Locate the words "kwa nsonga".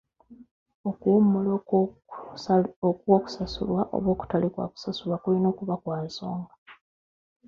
5.81-6.53